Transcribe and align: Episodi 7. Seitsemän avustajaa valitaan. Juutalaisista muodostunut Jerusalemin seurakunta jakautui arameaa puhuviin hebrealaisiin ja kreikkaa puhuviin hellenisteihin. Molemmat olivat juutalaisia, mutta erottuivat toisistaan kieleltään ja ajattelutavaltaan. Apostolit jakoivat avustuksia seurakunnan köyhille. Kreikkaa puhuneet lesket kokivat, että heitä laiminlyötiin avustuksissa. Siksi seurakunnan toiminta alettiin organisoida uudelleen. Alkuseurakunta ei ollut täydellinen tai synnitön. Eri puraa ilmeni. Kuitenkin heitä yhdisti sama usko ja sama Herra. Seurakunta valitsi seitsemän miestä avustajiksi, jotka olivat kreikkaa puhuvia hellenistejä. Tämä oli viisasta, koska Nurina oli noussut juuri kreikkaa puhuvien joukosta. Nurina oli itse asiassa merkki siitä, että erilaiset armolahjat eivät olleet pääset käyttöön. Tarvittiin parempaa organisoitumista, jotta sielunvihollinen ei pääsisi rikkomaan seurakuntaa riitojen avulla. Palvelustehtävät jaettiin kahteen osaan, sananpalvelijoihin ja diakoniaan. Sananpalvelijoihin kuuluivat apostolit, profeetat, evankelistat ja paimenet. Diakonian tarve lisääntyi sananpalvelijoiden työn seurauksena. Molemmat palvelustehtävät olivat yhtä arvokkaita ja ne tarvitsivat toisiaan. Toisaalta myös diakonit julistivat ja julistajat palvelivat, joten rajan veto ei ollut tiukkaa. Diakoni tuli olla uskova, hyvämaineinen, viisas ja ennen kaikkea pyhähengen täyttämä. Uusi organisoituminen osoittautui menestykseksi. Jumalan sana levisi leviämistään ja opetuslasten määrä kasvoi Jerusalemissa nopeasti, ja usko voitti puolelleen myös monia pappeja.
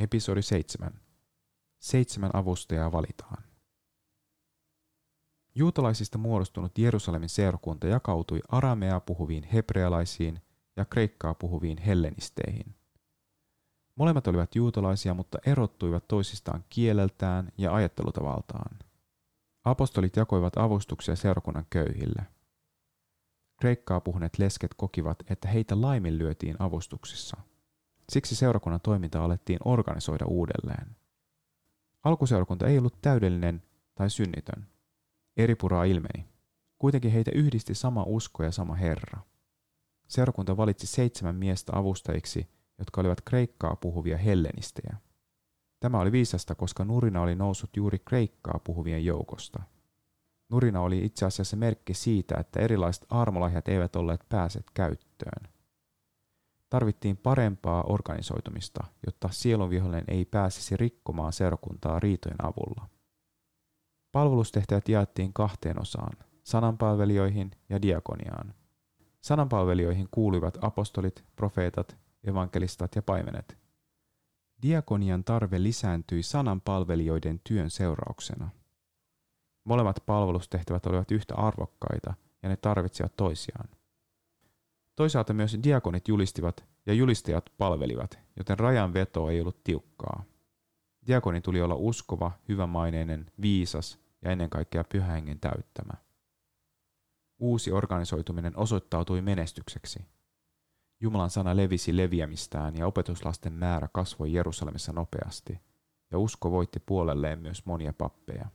Episodi 0.00 0.42
7. 0.42 1.00
Seitsemän 1.78 2.30
avustajaa 2.34 2.92
valitaan. 2.92 3.44
Juutalaisista 5.54 6.18
muodostunut 6.18 6.78
Jerusalemin 6.78 7.28
seurakunta 7.28 7.86
jakautui 7.86 8.40
arameaa 8.48 9.00
puhuviin 9.00 9.44
hebrealaisiin 9.44 10.40
ja 10.76 10.84
kreikkaa 10.84 11.34
puhuviin 11.34 11.78
hellenisteihin. 11.78 12.74
Molemmat 13.94 14.26
olivat 14.26 14.54
juutalaisia, 14.54 15.14
mutta 15.14 15.38
erottuivat 15.46 16.08
toisistaan 16.08 16.64
kieleltään 16.68 17.52
ja 17.58 17.74
ajattelutavaltaan. 17.74 18.78
Apostolit 19.64 20.16
jakoivat 20.16 20.56
avustuksia 20.56 21.16
seurakunnan 21.16 21.66
köyhille. 21.70 22.26
Kreikkaa 23.60 24.00
puhuneet 24.00 24.38
lesket 24.38 24.74
kokivat, 24.74 25.18
että 25.30 25.48
heitä 25.48 25.80
laiminlyötiin 25.80 26.56
avustuksissa. 26.58 27.49
Siksi 28.10 28.34
seurakunnan 28.34 28.80
toiminta 28.80 29.24
alettiin 29.24 29.58
organisoida 29.64 30.26
uudelleen. 30.26 30.96
Alkuseurakunta 32.04 32.66
ei 32.66 32.78
ollut 32.78 33.00
täydellinen 33.02 33.62
tai 33.94 34.10
synnitön. 34.10 34.66
Eri 35.36 35.54
puraa 35.54 35.84
ilmeni. 35.84 36.28
Kuitenkin 36.78 37.10
heitä 37.10 37.30
yhdisti 37.34 37.74
sama 37.74 38.04
usko 38.06 38.42
ja 38.42 38.50
sama 38.50 38.74
Herra. 38.74 39.20
Seurakunta 40.08 40.56
valitsi 40.56 40.86
seitsemän 40.86 41.36
miestä 41.36 41.72
avustajiksi, 41.76 42.48
jotka 42.78 43.00
olivat 43.00 43.20
kreikkaa 43.20 43.76
puhuvia 43.76 44.16
hellenistejä. 44.16 44.96
Tämä 45.80 46.00
oli 46.00 46.12
viisasta, 46.12 46.54
koska 46.54 46.84
Nurina 46.84 47.22
oli 47.22 47.34
noussut 47.34 47.76
juuri 47.76 47.98
kreikkaa 47.98 48.60
puhuvien 48.64 49.04
joukosta. 49.04 49.62
Nurina 50.48 50.80
oli 50.80 51.04
itse 51.04 51.26
asiassa 51.26 51.56
merkki 51.56 51.94
siitä, 51.94 52.34
että 52.40 52.60
erilaiset 52.60 53.06
armolahjat 53.10 53.68
eivät 53.68 53.96
olleet 53.96 54.28
pääset 54.28 54.66
käyttöön. 54.74 55.59
Tarvittiin 56.70 57.16
parempaa 57.16 57.82
organisoitumista, 57.82 58.84
jotta 59.06 59.28
sielunvihollinen 59.32 60.04
ei 60.08 60.24
pääsisi 60.24 60.76
rikkomaan 60.76 61.32
seurakuntaa 61.32 62.00
riitojen 62.00 62.44
avulla. 62.44 62.88
Palvelustehtävät 64.12 64.88
jaettiin 64.88 65.32
kahteen 65.32 65.80
osaan, 65.80 66.12
sananpalvelijoihin 66.42 67.50
ja 67.68 67.82
diakoniaan. 67.82 68.54
Sananpalvelijoihin 69.20 70.08
kuuluivat 70.10 70.58
apostolit, 70.60 71.24
profeetat, 71.36 71.96
evankelistat 72.24 72.96
ja 72.96 73.02
paimenet. 73.02 73.58
Diakonian 74.62 75.24
tarve 75.24 75.62
lisääntyi 75.62 76.22
sananpalvelijoiden 76.22 77.40
työn 77.44 77.70
seurauksena. 77.70 78.50
Molemmat 79.64 80.02
palvelustehtävät 80.06 80.86
olivat 80.86 81.10
yhtä 81.10 81.34
arvokkaita 81.34 82.14
ja 82.42 82.48
ne 82.48 82.56
tarvitsivat 82.56 83.16
toisiaan. 83.16 83.68
Toisaalta 84.96 85.32
myös 85.32 85.58
diakonit 85.62 86.08
julistivat 86.08 86.64
ja 86.86 86.94
julistajat 86.94 87.52
palvelivat, 87.58 88.18
joten 88.36 88.58
rajan 88.58 88.94
veto 88.94 89.30
ei 89.30 89.40
ollut 89.40 89.64
tiukkaa. 89.64 90.24
Diakoni 91.06 91.40
tuli 91.40 91.62
olla 91.62 91.74
uskova, 91.74 92.32
hyvämaineinen, 92.48 93.32
viisas 93.42 93.98
ja 94.22 94.30
ennen 94.30 94.50
kaikkea 94.50 94.84
pyhähengen 94.84 95.40
täyttämä. 95.40 95.92
Uusi 97.38 97.72
organisoituminen 97.72 98.56
osoittautui 98.56 99.20
menestykseksi. 99.20 100.06
Jumalan 101.00 101.30
sana 101.30 101.56
levisi 101.56 101.96
leviämistään 101.96 102.76
ja 102.76 102.86
opetuslasten 102.86 103.52
määrä 103.52 103.88
kasvoi 103.92 104.32
Jerusalemissa 104.32 104.92
nopeasti, 104.92 105.60
ja 106.10 106.18
usko 106.18 106.50
voitti 106.50 106.80
puolelleen 106.80 107.38
myös 107.38 107.66
monia 107.66 107.92
pappeja. 107.92 108.48